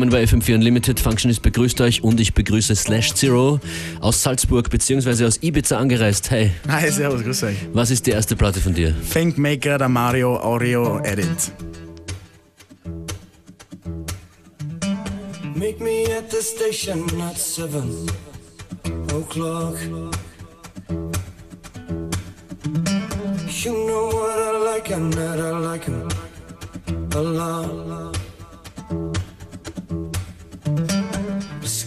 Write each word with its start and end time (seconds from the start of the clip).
willkommen 0.00 0.12
bei 0.12 0.24
FM4 0.24 0.54
Unlimited. 0.54 0.98
Functionist 0.98 1.42
begrüßt 1.42 1.78
euch 1.82 2.02
und 2.02 2.20
ich 2.20 2.32
begrüße 2.32 2.74
Slash 2.74 3.12
Zero 3.12 3.60
aus 4.00 4.22
Salzburg 4.22 4.70
bzw. 4.70 5.26
aus 5.26 5.42
Ibiza 5.42 5.76
angereist. 5.76 6.30
Hey. 6.30 6.52
Hi, 6.68 6.90
servus, 6.90 7.22
grüß 7.22 7.42
euch. 7.42 7.56
Was 7.74 7.90
ist 7.90 8.06
die 8.06 8.12
erste 8.12 8.34
Platte 8.34 8.60
von 8.60 8.72
dir? 8.72 8.94
Thinkmaker, 9.12 9.76
der 9.76 9.90
Mario 9.90 10.40
Oreo 10.40 11.00
Edit. 11.00 11.52
Meet 15.54 15.80
me 15.80 16.04
at 16.16 16.30
the 16.30 16.40
station 16.40 17.04
at 17.20 17.36
seven 17.36 18.06
o'clock. 19.12 19.76
You 23.62 23.72
know 23.72 24.08
what 24.12 24.38
I 24.38 24.76
like 24.76 24.90
and 24.90 25.12
that 25.12 25.38
I 25.38 25.58
like 25.58 25.88
a 27.14 27.20
lot. 27.20 28.19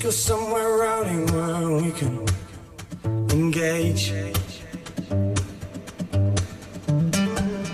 go 0.03 0.09
somewhere 0.09 0.83
out 0.83 1.05
where 1.05 1.81
we 1.81 1.89
can 1.91 2.25
engage. 3.31 4.11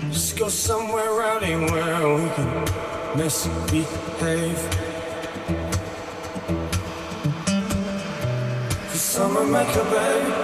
Let's 0.04 0.32
go 0.34 0.48
somewhere 0.48 1.22
out 1.22 1.42
where 1.42 2.14
we 2.14 2.28
can 2.36 2.50
mess 3.18 3.46
and 3.46 3.70
behave. 3.72 4.60
Cause 8.90 9.00
summer 9.00 9.44
make 9.44 9.74
a 9.74 9.84
babe. 9.90 10.34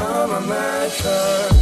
I'm 0.00 0.30
a 0.30 0.40
maker. 0.40 1.61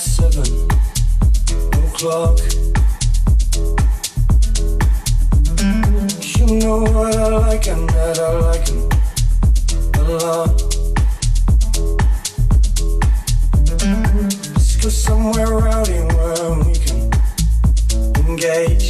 Seven 0.00 0.46
o'clock. 1.74 2.38
You 6.38 6.46
know 6.58 6.80
what 6.84 7.14
I 7.14 7.28
like 7.28 7.66
and 7.68 7.88
that 7.90 8.18
I 8.18 8.32
like 8.48 8.68
a 9.94 10.02
lot. 10.10 10.62
Let's 14.54 14.76
go 14.76 14.88
somewhere 14.88 15.52
rowdy 15.58 16.00
where 16.14 16.54
we 16.64 16.72
can 16.78 17.12
engage. 18.24 18.86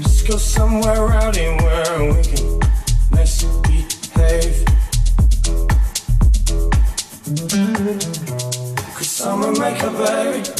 Let's 0.00 0.22
go 0.22 0.36
somewhere 0.38 1.06
where 1.60 2.14
we 2.14 2.27
Cause 9.68 10.00
I'm 10.00 10.26
a 10.26 10.30
maker, 10.30 10.57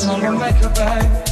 I'm 0.04 0.22
a 0.22 0.30
maker. 0.38 0.72
Make. 0.74 1.31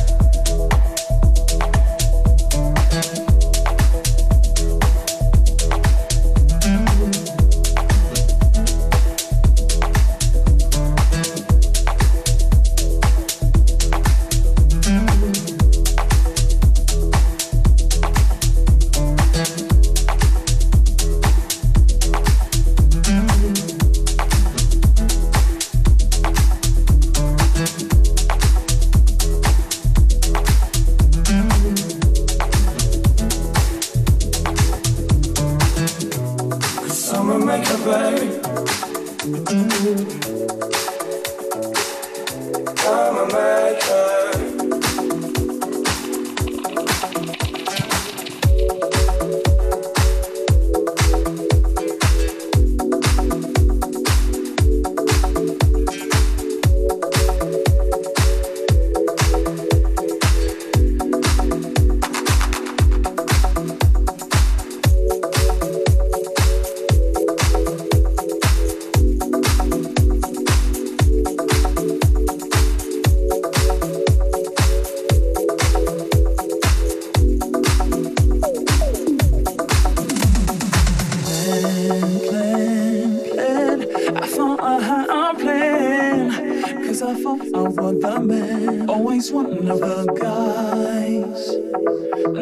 man, 87.80 88.88
always 88.88 89.32
one 89.32 89.68
of 89.68 89.80
the 89.80 90.06
guys. 90.20 91.56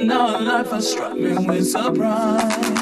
Now 0.05 0.40
life 0.40 0.70
has 0.70 0.90
struck 0.90 1.14
me 1.17 1.35
with 1.46 1.67
surprise. 1.67 2.78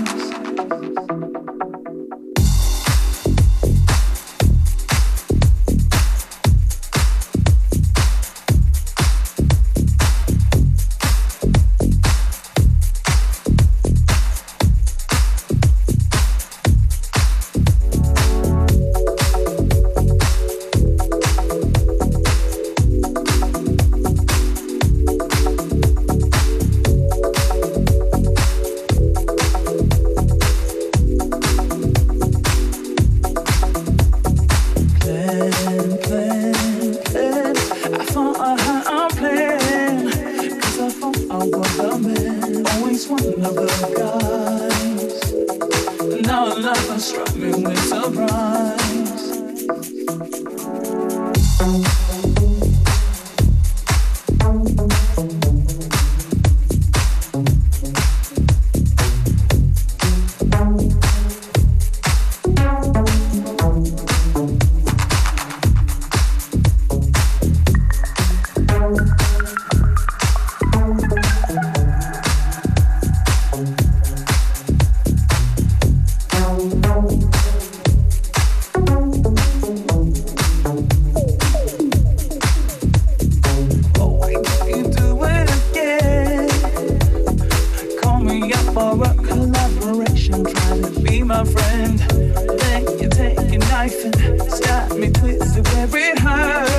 my 91.27 91.45
friend. 91.45 91.99
Then 91.99 92.99
you 93.01 93.09
take 93.09 93.39
a 93.39 93.59
knife 93.59 94.05
and 94.05 94.43
stab 94.43 94.93
me, 94.93 95.11
twist 95.11 95.59
it 95.59 95.67
where 95.93 96.13
it 96.13 96.19
hurts. 96.19 96.76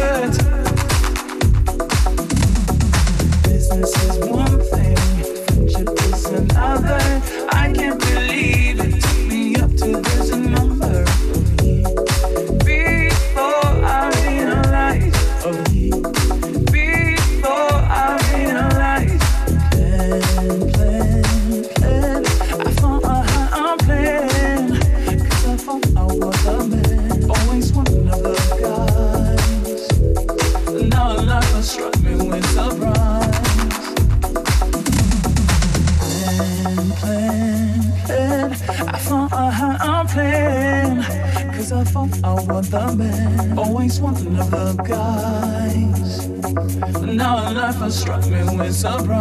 some 48.88 49.16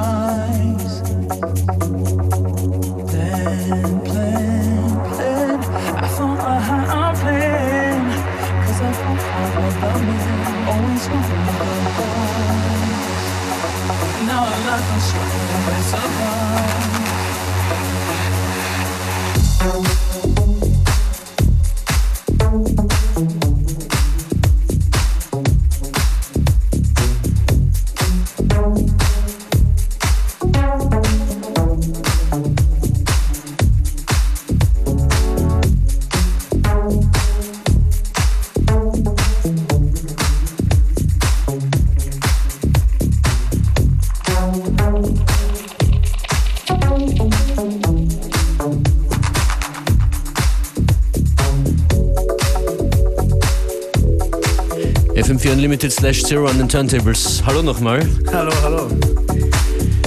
Unlimited 55.56 55.90
slash 55.90 56.22
Zero 56.22 56.48
an 56.48 56.58
den 56.58 56.68
Turntables. 56.68 57.42
Hallo 57.46 57.62
nochmal. 57.62 58.06
Hallo, 58.30 58.52
hallo. 58.62 59.15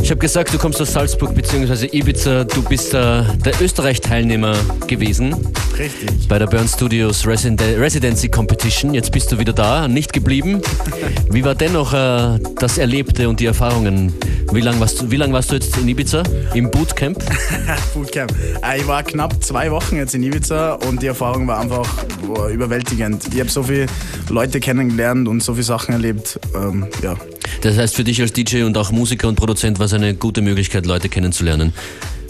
Ich 0.09 0.11
habe 0.11 0.21
gesagt, 0.21 0.51
du 0.51 0.57
kommst 0.57 0.81
aus 0.81 0.91
Salzburg 0.93 1.35
bzw. 1.35 1.85
Ibiza. 1.95 2.43
Du 2.43 2.63
bist 2.63 2.95
äh, 2.95 3.21
der 3.45 3.61
Österreich-Teilnehmer 3.61 4.55
gewesen 4.87 5.35
Richtig. 5.77 6.27
bei 6.27 6.39
der 6.39 6.47
Burn 6.47 6.67
Studios 6.67 7.27
Residen 7.27 7.59
Residency 7.79 8.27
Competition. 8.27 8.95
Jetzt 8.95 9.11
bist 9.11 9.31
du 9.31 9.37
wieder 9.37 9.53
da, 9.53 9.87
nicht 9.87 10.11
geblieben. 10.11 10.63
Wie 11.29 11.45
war 11.45 11.53
dennoch 11.53 11.93
äh, 11.93 12.39
das 12.59 12.79
Erlebte 12.79 13.29
und 13.29 13.39
die 13.39 13.45
Erfahrungen? 13.45 14.11
Wie 14.51 14.61
lange 14.61 14.79
warst, 14.79 14.99
du- 14.99 15.11
wie 15.11 15.17
lang 15.17 15.31
warst 15.31 15.51
du 15.51 15.55
jetzt 15.57 15.77
in 15.77 15.87
Ibiza? 15.87 16.23
Im 16.55 16.71
Bootcamp? 16.71 17.23
Bootcamp. 17.93 18.33
Äh, 18.63 18.79
Ich 18.79 18.87
war 18.87 19.03
knapp 19.03 19.43
zwei 19.43 19.69
Wochen 19.69 19.95
jetzt 19.97 20.15
in 20.15 20.23
Ibiza 20.23 20.73
und 20.89 21.03
die 21.03 21.07
Erfahrung 21.07 21.45
war 21.47 21.59
einfach 21.59 21.87
boah, 22.25 22.47
überwältigend. 22.49 23.27
Ich 23.31 23.39
habe 23.39 23.49
so 23.51 23.61
viele 23.61 23.85
Leute 24.29 24.59
kennengelernt 24.59 25.27
und 25.27 25.43
so 25.43 25.53
viele 25.53 25.65
Sachen 25.65 25.93
erlebt. 25.93 26.39
Ähm, 26.55 26.87
ja. 27.03 27.15
Das 27.61 27.77
heißt, 27.77 27.95
für 27.95 28.03
dich 28.03 28.21
als 28.21 28.31
DJ 28.31 28.63
und 28.63 28.77
auch 28.77 28.91
Musiker 28.91 29.27
und 29.27 29.35
Produzent 29.35 29.79
war 29.79 29.85
es 29.85 29.93
eine 29.93 30.13
gute 30.13 30.41
Möglichkeit, 30.41 30.85
Leute 30.85 31.09
kennenzulernen. 31.09 31.73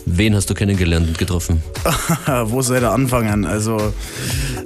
Wen 0.05 0.33
hast 0.33 0.50
du 0.50 0.55
kennengelernt 0.55 1.07
und 1.07 1.17
getroffen? 1.19 1.62
Wo 2.45 2.63
soll 2.63 2.81
er 2.81 2.93
anfangen? 2.93 3.45
Also 3.45 3.93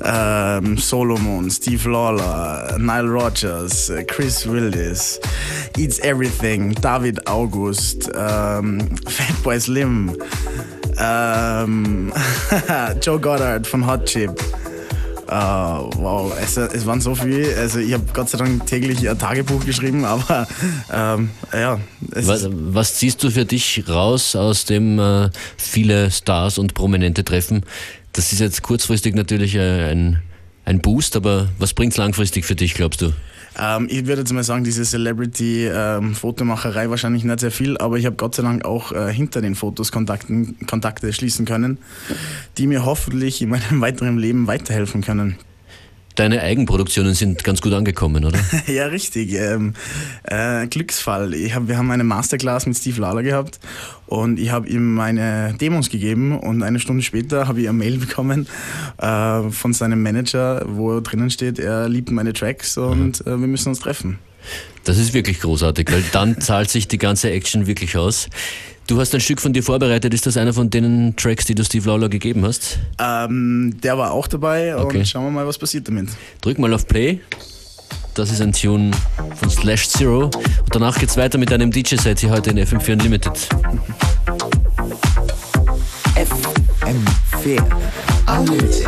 ähm, 0.01 0.77
Solomon, 0.77 1.51
Steve 1.51 1.89
Lawler, 1.89 2.77
Nile 2.79 3.09
Rogers, 3.09 3.91
Chris 4.07 4.47
Willis, 4.47 5.19
Eats 5.77 5.99
Everything, 5.99 6.73
David 6.75 7.27
August, 7.27 8.09
ähm, 8.15 8.95
Fatboy 9.05 9.59
Slim, 9.59 10.15
ähm, 10.97 12.13
Joe 13.01 13.19
Goddard 13.19 13.67
von 13.67 13.85
Hot 13.85 14.05
Chip. 14.05 14.41
Äh, 15.33 15.35
wow, 15.35 16.31
es, 16.39 16.57
es 16.57 16.85
waren 16.85 17.01
so 17.01 17.15
viele. 17.15 17.57
Also 17.57 17.79
ich 17.79 17.91
habe 17.93 18.03
Gott 18.13 18.29
sei 18.29 18.37
Dank 18.37 18.67
täglich 18.67 19.09
ein 19.09 19.17
Tagebuch 19.17 19.65
geschrieben, 19.65 20.05
aber 20.05 20.47
ähm, 20.91 21.31
ja. 21.51 21.79
Es 22.11 22.27
Was, 22.27 22.47
was 22.51 22.95
ziehst 22.95 23.23
du 23.23 23.31
für 23.31 23.43
dich 23.43 23.83
raus 23.89 24.35
aus 24.35 24.65
dem 24.65 24.99
äh, 24.99 25.31
viele 25.57 26.11
Stars 26.11 26.59
und 26.59 26.75
Prominente 26.75 27.23
treffen? 27.23 27.65
Das 28.11 28.31
ist 28.31 28.39
jetzt 28.39 28.61
kurzfristig 28.61 29.15
natürlich 29.15 29.55
äh, 29.55 29.89
ein, 29.89 30.21
ein 30.65 30.81
Boost, 30.81 31.15
aber 31.15 31.47
was 31.57 31.73
bringt's 31.73 31.97
langfristig 31.97 32.45
für 32.45 32.55
dich, 32.55 32.75
glaubst 32.75 33.01
du? 33.01 33.11
Ähm, 33.59 33.87
ich 33.89 34.07
würde 34.07 34.21
jetzt 34.21 34.33
mal 34.33 34.43
sagen, 34.43 34.63
diese 34.63 34.83
Celebrity-Fotomacherei 34.83 36.89
wahrscheinlich 36.89 37.23
nicht 37.23 37.39
sehr 37.39 37.51
viel, 37.51 37.77
aber 37.77 37.97
ich 37.97 38.05
habe 38.05 38.15
Gott 38.15 38.35
sei 38.35 38.43
Dank 38.43 38.65
auch 38.65 38.91
äh, 38.91 39.13
hinter 39.13 39.41
den 39.41 39.55
Fotos 39.55 39.91
Kontakten, 39.91 40.57
Kontakte 40.67 41.13
schließen 41.13 41.45
können, 41.45 41.77
die 42.57 42.67
mir 42.67 42.85
hoffentlich 42.85 43.41
in 43.41 43.49
meinem 43.49 43.81
weiteren 43.85 44.17
Leben 44.17 44.47
weiterhelfen 44.47 45.01
können. 45.01 45.37
Deine 46.15 46.41
Eigenproduktionen 46.41 47.15
sind 47.15 47.43
ganz 47.43 47.61
gut 47.61 47.73
angekommen, 47.73 48.23
oder? 48.23 48.39
ja, 48.67 48.85
richtig. 48.85 49.33
Ähm, 49.33 49.73
äh, 50.23 50.67
Glücksfall. 50.67 51.33
Hab, 51.53 51.67
wir 51.67 51.77
haben 51.77 51.89
eine 51.89 52.03
Masterclass 52.03 52.67
mit 52.67 52.77
Steve 52.77 53.01
Lawler 53.01 53.23
gehabt 53.23 53.59
und 54.05 54.39
ich 54.39 54.51
habe 54.51 54.67
ihm 54.69 54.93
meine 54.93 55.55
Demos 55.59 55.89
gegeben 55.89 56.37
und 56.37 56.61
eine 56.61 56.79
Stunde 56.79 57.01
später 57.01 57.47
habe 57.47 57.61
ich 57.61 57.69
eine 57.69 57.77
Mail 57.77 57.97
bekommen 57.99 58.47
äh, 58.99 59.49
von 59.49 59.73
seinem 59.73 60.03
Manager, 60.03 60.63
wo 60.67 60.99
drinnen 60.99 61.31
steht, 61.31 61.57
er 61.57 61.89
liebt 61.89 62.11
meine 62.11 62.33
Tracks 62.33 62.77
und 62.77 63.21
äh, 63.21 63.39
wir 63.39 63.47
müssen 63.47 63.69
uns 63.69 63.79
treffen. 63.79 64.19
Das 64.83 64.97
ist 64.97 65.13
wirklich 65.13 65.39
großartig, 65.39 65.91
weil 65.91 66.03
dann 66.11 66.39
zahlt 66.41 66.69
sich 66.69 66.87
die 66.87 66.97
ganze 66.97 67.31
Action 67.31 67.67
wirklich 67.67 67.97
aus. 67.97 68.27
Du 68.87 68.99
hast 68.99 69.13
ein 69.15 69.21
Stück 69.21 69.39
von 69.39 69.53
dir 69.53 69.63
vorbereitet. 69.63 70.13
Ist 70.13 70.25
das 70.25 70.35
einer 70.35 70.51
von 70.53 70.69
den 70.69 71.15
Tracks, 71.15 71.45
die 71.45 71.55
du 71.55 71.63
Steve 71.63 71.87
Lawler 71.89 72.09
gegeben 72.09 72.43
hast? 72.45 72.79
Ähm, 72.99 73.77
der 73.81 73.97
war 73.97 74.11
auch 74.11 74.27
dabei 74.27 74.75
Okay. 74.75 74.97
und 74.99 75.07
schauen 75.07 75.23
wir 75.25 75.31
mal, 75.31 75.47
was 75.47 75.57
passiert 75.57 75.87
damit. 75.87 76.09
Drück 76.41 76.59
mal 76.59 76.73
auf 76.73 76.85
Play. 76.85 77.21
Das 78.13 78.29
ist 78.29 78.41
ein 78.41 78.51
Tune 78.51 78.91
von 79.37 79.49
Slash 79.49 79.87
Zero. 79.87 80.25
Und 80.25 80.33
danach 80.69 80.99
geht's 80.99 81.15
weiter 81.17 81.37
mit 81.37 81.51
einem 81.53 81.71
DJ-Set 81.71 82.19
hier 82.19 82.29
heute 82.29 82.49
in 82.51 82.59
FM4 82.59 82.91
Unlimited. 82.93 83.31
FM4 86.15 87.63
Unlimited. 88.27 88.87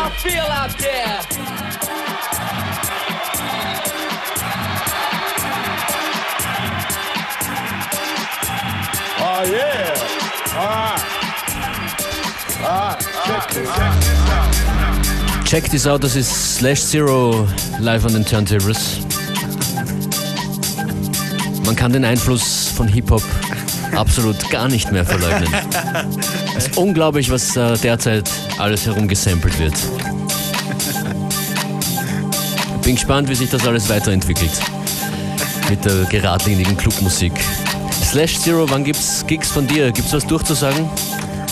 Y'all 0.00 0.10
feel 0.10 0.44
out 0.44 0.78
there? 0.78 1.20
Oh 9.22 9.42
yeah. 9.44 9.94
All 10.56 10.68
right. 10.68 11.02
All 12.60 12.70
right. 12.70 12.98
Check 13.26 13.44
this 13.50 13.68
out. 13.68 15.46
Check 15.46 15.64
this 15.64 15.86
out, 15.86 16.02
das 16.02 16.16
ist 16.16 16.56
Slash 16.56 16.80
Zero 16.80 17.46
live 17.80 18.06
an 18.06 18.12
den 18.12 18.24
Turntables. 18.24 19.00
Man 21.66 21.76
kann 21.76 21.92
den 21.92 22.04
Einfluss 22.04 22.68
von 22.68 22.88
Hip-Hop 22.88 23.22
absolut 23.96 24.50
gar 24.50 24.68
nicht 24.68 24.90
mehr 24.92 25.04
verleugnen. 25.04 25.48
Es 26.56 26.66
ist 26.68 26.76
unglaublich, 26.76 27.30
was 27.30 27.56
äh, 27.56 27.76
derzeit 27.78 28.30
alles 28.58 28.86
herumgesampelt 28.86 29.58
wird. 29.58 29.74
Bin 32.82 32.94
gespannt, 32.94 33.28
wie 33.28 33.34
sich 33.34 33.50
das 33.50 33.66
alles 33.66 33.88
weiterentwickelt. 33.88 34.52
Mit 35.68 35.84
der 35.84 36.04
geradlinigen 36.04 36.76
Clubmusik. 36.76 37.32
Slash 38.04 38.38
Zero, 38.40 38.68
wann 38.68 38.84
gibt's 38.84 39.24
Gigs 39.26 39.50
von 39.50 39.66
dir? 39.66 39.92
Gibt's 39.92 40.12
was 40.12 40.26
durchzusagen? 40.26 40.88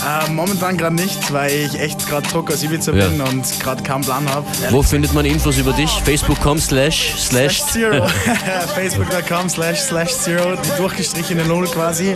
Äh, 0.09 0.31
momentan 0.31 0.77
gerade 0.79 0.94
nicht, 0.94 1.33
weil 1.33 1.51
ich 1.53 1.79
echt 1.79 2.07
gerade 2.09 2.27
Druck 2.29 2.51
aus 2.51 2.62
Ibiza 2.62 2.92
Ja. 2.92 3.09
bin 3.09 3.21
und 3.21 3.61
gerade 3.61 3.83
keinen 3.83 4.03
Plan 4.03 4.27
habe. 4.31 4.47
Wo 4.71 4.83
findet 4.83 5.12
man 5.12 5.25
Infos 5.27 5.59
über 5.59 5.73
dich? 5.73 5.90
Facebook.com 6.05 6.59
slash 6.59 7.14
slash 7.18 7.61
Slash 7.61 7.73
Zero. 7.73 8.07
Facebook.com 8.75 9.49
slash 9.49 9.81
slash 9.81 10.12
Zero, 10.12 10.57
die 10.57 10.77
durchgestrichene 10.79 11.44
Null 11.44 11.66
quasi. 11.66 12.14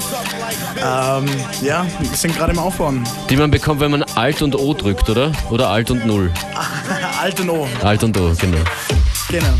Ähm, 0.78 1.26
ja, 1.60 1.84
wir 1.98 2.16
sind 2.16 2.36
gerade 2.36 2.52
im 2.52 2.58
Aufbauen. 2.58 3.04
Die 3.28 3.36
man 3.36 3.50
bekommt, 3.50 3.80
wenn 3.80 3.90
man 3.90 4.02
Alt 4.14 4.42
und 4.42 4.54
O 4.56 4.72
drückt, 4.74 5.10
oder? 5.10 5.32
Oder 5.50 5.68
Alt 5.68 5.90
und 5.90 6.06
Null? 6.06 6.30
Alt 7.20 7.40
und 7.40 7.50
O. 7.50 7.68
Alt 7.82 8.02
und 8.04 8.16
O, 8.18 8.32
genau. 8.40 8.58
Genau. 9.28 9.54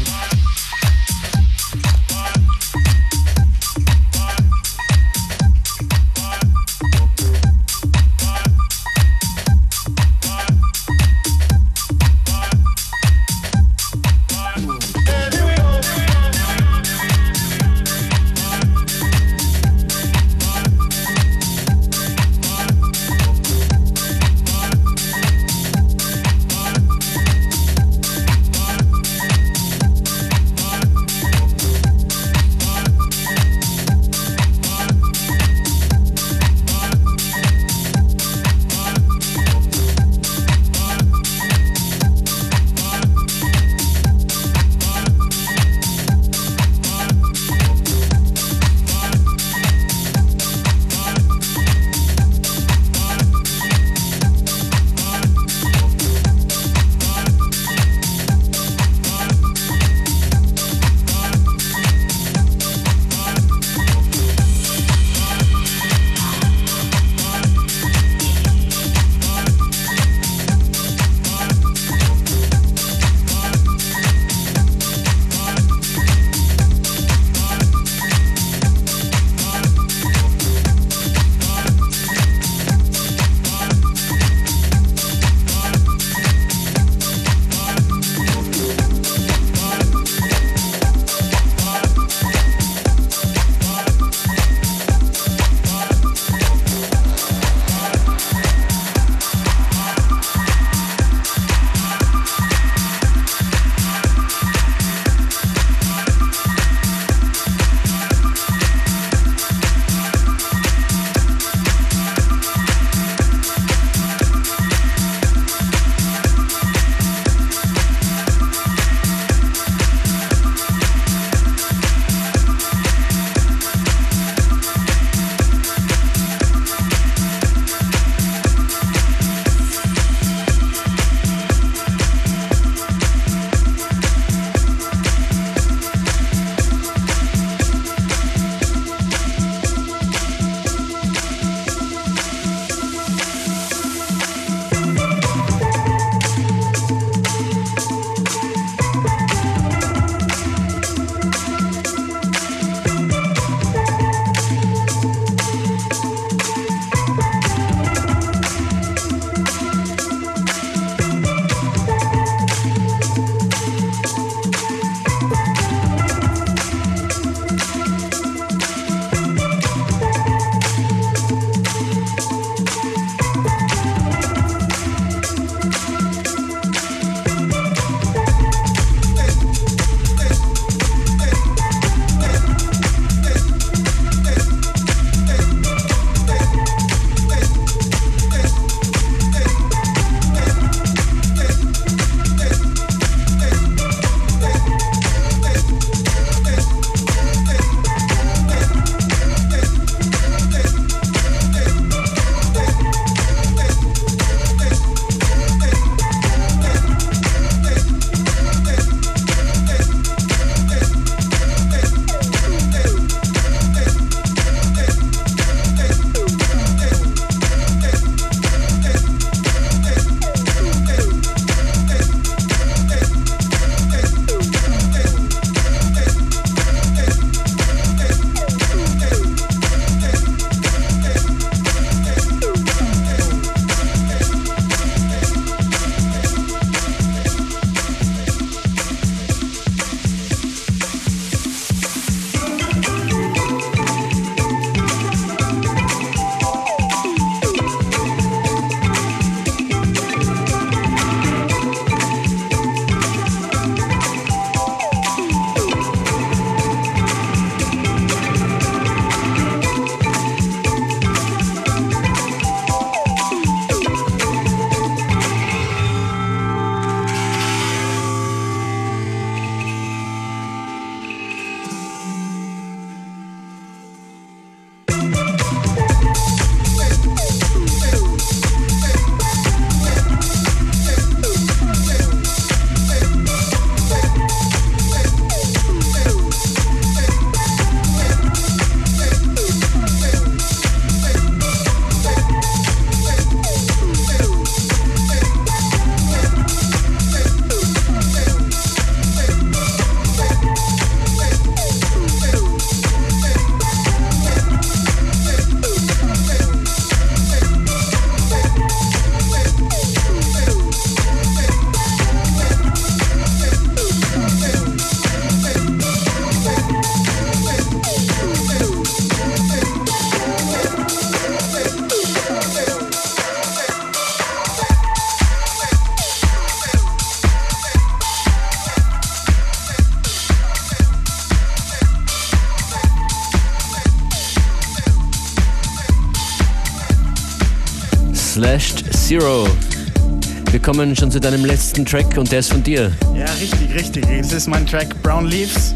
Kommen 340.73 340.96
schon 340.96 341.10
zu 341.10 341.20
deinem 341.20 341.44
letzten 341.44 341.85
Track 341.85 342.16
und 342.16 342.33
der 342.33 342.38
ist 342.38 342.50
von 342.50 342.62
dir. 342.62 342.90
Ja, 343.14 343.27
richtig, 343.42 343.75
richtig. 343.75 344.06
Das 344.23 344.33
ist 344.33 344.48
mein 344.48 344.66
Track 344.66 345.00
Brown 345.02 345.27
Leaves. 345.27 345.75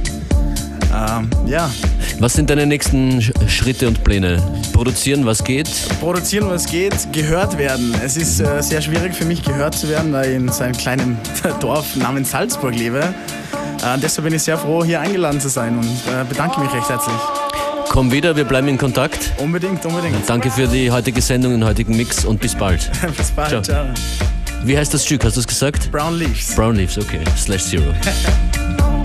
Ähm, 0.90 1.28
ja, 1.46 1.68
Was 2.18 2.32
sind 2.32 2.48
deine 2.48 2.64
nächsten 2.64 3.18
Sch- 3.20 3.46
Schritte 3.46 3.88
und 3.88 4.02
Pläne? 4.02 4.42
Produzieren, 4.72 5.26
was 5.26 5.44
geht? 5.44 5.68
produzieren, 6.00 6.48
was 6.48 6.64
geht, 6.64 6.94
gehört 7.12 7.58
werden. 7.58 7.94
Es 8.02 8.16
ist 8.16 8.40
äh, 8.40 8.62
sehr 8.62 8.80
schwierig 8.80 9.14
für 9.14 9.26
mich, 9.26 9.42
gehört 9.42 9.74
zu 9.74 9.86
werden, 9.90 10.12
da 10.12 10.22
ich 10.24 10.34
in 10.34 10.48
so 10.50 10.64
einem 10.64 10.74
kleinen 10.74 11.18
Dorf 11.60 11.94
namens 11.96 12.30
Salzburg 12.30 12.74
lebe. 12.74 13.00
Äh, 13.00 13.98
deshalb 14.02 14.24
bin 14.24 14.32
ich 14.34 14.42
sehr 14.44 14.56
froh, 14.56 14.82
hier 14.82 15.00
eingeladen 15.02 15.42
zu 15.42 15.50
sein 15.50 15.76
und 15.76 15.84
äh, 15.84 16.24
bedanke 16.26 16.58
mich 16.60 16.72
recht 16.72 16.88
herzlich. 16.88 17.16
Komm 17.90 18.10
wieder, 18.12 18.34
wir 18.34 18.44
bleiben 18.44 18.68
in 18.68 18.78
Kontakt. 18.78 19.32
Unbedingt, 19.36 19.84
unbedingt. 19.84 20.16
Danke 20.26 20.50
für 20.50 20.66
die 20.66 20.90
heutige 20.90 21.20
Sendung, 21.20 21.52
den 21.52 21.64
heutigen 21.66 21.94
Mix 21.98 22.24
und 22.24 22.40
bis 22.40 22.54
bald. 22.54 22.90
Bis 23.18 23.30
bald. 23.32 23.50
Ciao. 23.50 23.60
Ciao. 23.62 23.84
Wie 24.64 24.76
heißt 24.76 24.92
das 24.92 25.04
Stück? 25.04 25.24
Hast 25.24 25.36
du 25.36 25.40
es 25.40 25.46
gesagt? 25.46 25.90
Brown 25.90 26.18
Leaves. 26.18 26.54
Brown 26.54 26.76
Leaves, 26.76 26.98
okay. 26.98 27.20
Slash 27.36 27.64
Zero. 27.64 27.94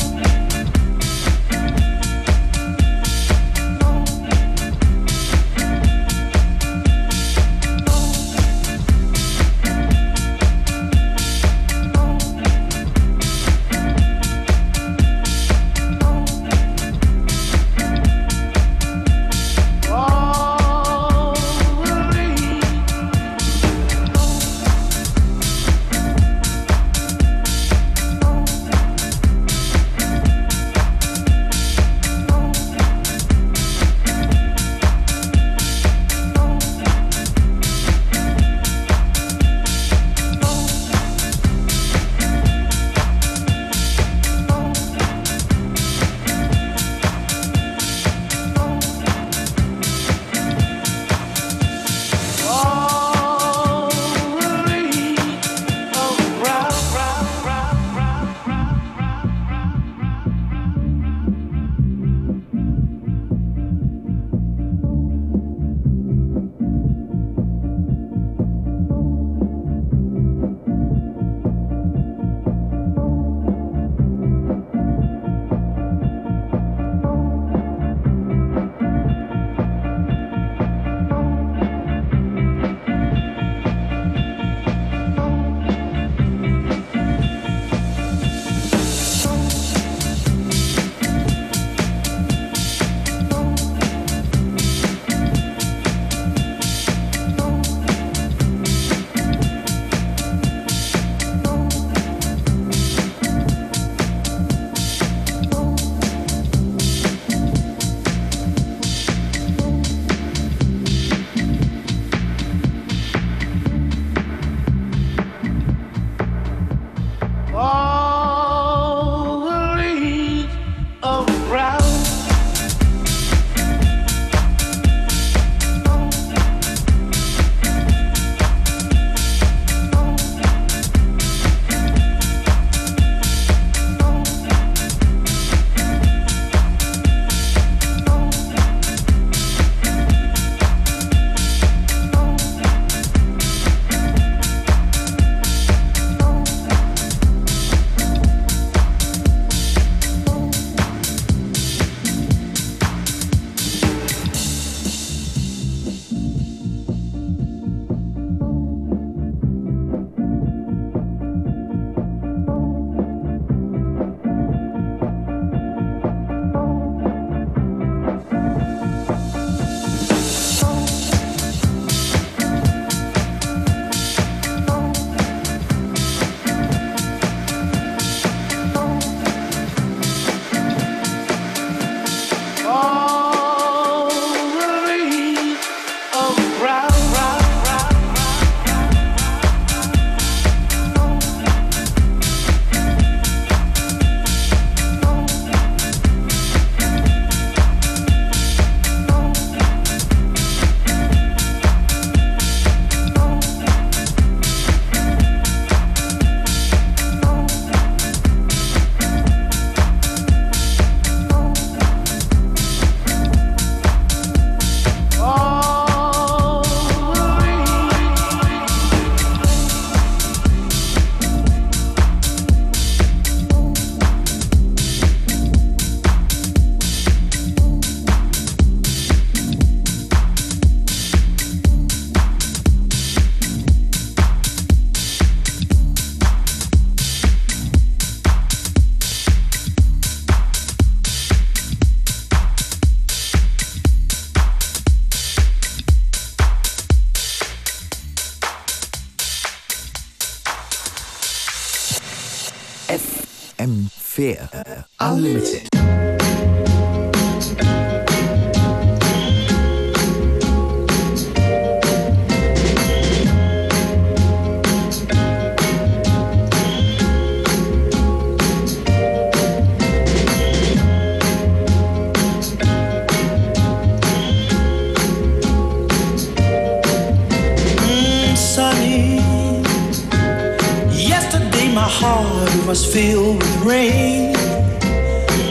heart 282.04 282.68
was 282.68 282.84
filled 282.84 283.38
with 283.38 283.56
rain. 283.64 284.34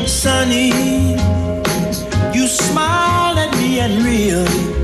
Sunny, 0.06 0.70
you 2.34 2.46
smiled 2.48 3.38
at 3.38 3.52
me 3.56 3.78
and 3.78 4.04
really 4.04 4.79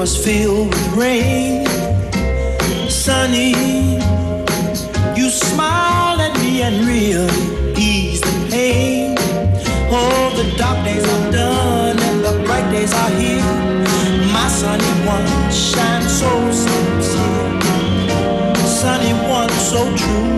was 0.00 0.16
filled 0.16 0.68
with 0.68 0.96
rain. 0.96 1.66
Sunny, 2.88 3.52
you 5.14 5.28
smiled 5.28 6.20
at 6.22 6.34
me 6.38 6.62
and 6.62 6.86
really 6.86 7.74
eased 7.76 8.24
the 8.24 8.50
pain. 8.50 9.14
Oh, 9.92 10.32
the 10.38 10.56
dark 10.56 10.82
days 10.86 11.04
are 11.04 11.30
done 11.30 11.98
and 12.00 12.24
the 12.24 12.42
bright 12.46 12.70
days 12.72 12.94
are 12.94 13.10
here. 13.10 13.44
My 14.32 14.48
sunny 14.48 14.94
one 15.06 15.26
shines 15.52 16.10
so 16.20 16.30
sincere. 16.50 17.60
Sunny 18.80 19.12
one 19.28 19.50
so 19.50 19.84
true. 19.96 20.29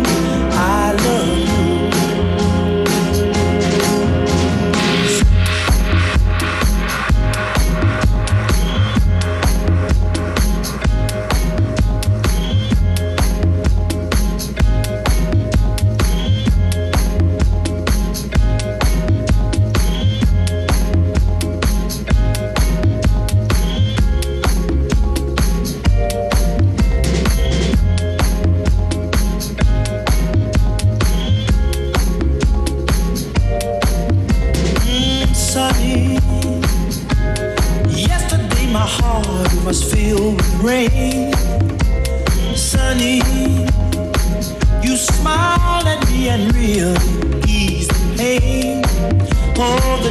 home 49.63 50.02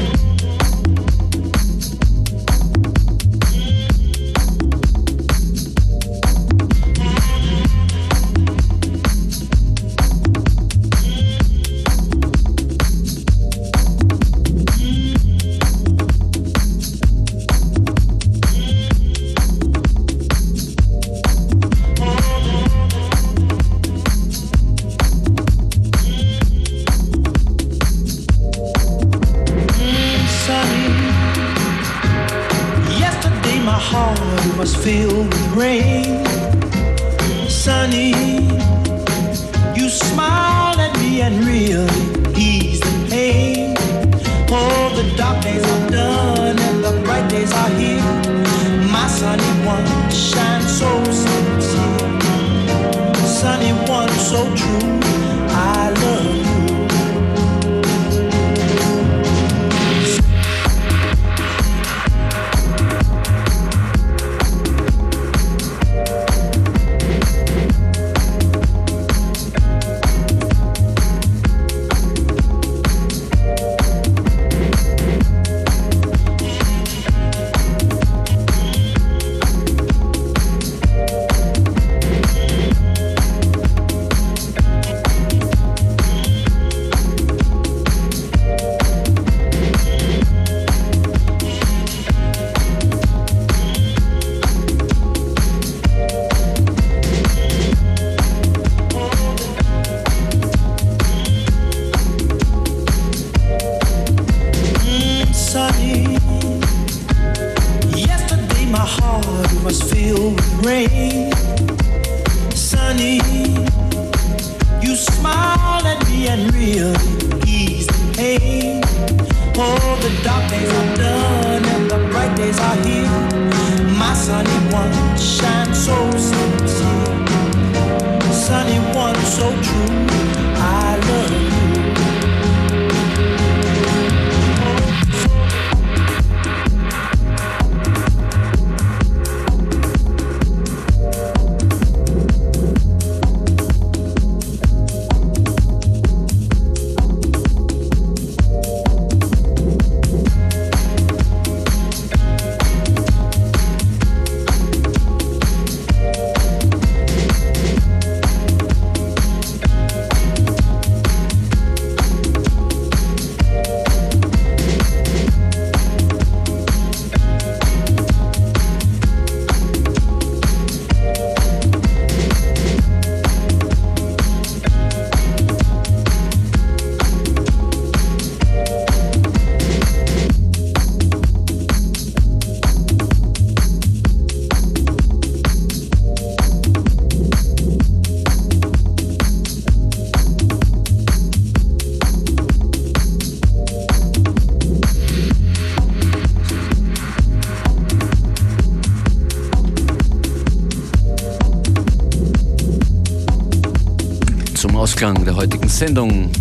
Ausklang 204.81 205.23
der 205.23 205.35
heutigen 205.35 205.69
Sendung 205.69 206.31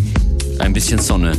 ein 0.61 0.73
bisschen 0.73 0.99
Sonne. 0.99 1.33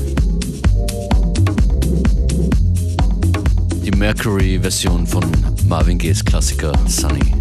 Die 3.83 3.89
Mercury-Version 3.89 5.07
von 5.07 5.23
Marvin 5.67 5.97
Gaye's 5.97 6.23
Klassiker 6.23 6.73
Sunny. 6.85 7.40